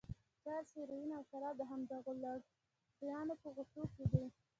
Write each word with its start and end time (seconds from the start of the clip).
چرس، 0.43 0.67
هيروين 0.77 1.11
او 1.17 1.23
شراب 1.29 1.55
د 1.57 1.61
همدغو 1.71 2.13
لغړیانو 2.23 3.33
په 3.41 3.47
غوټو 3.55 3.83
کې. 3.95 4.05